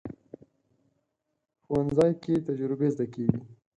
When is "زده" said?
2.93-3.05